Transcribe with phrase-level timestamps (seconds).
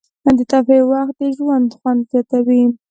[0.37, 2.63] د تفریح وخت د ژوند خوند زیاتوي.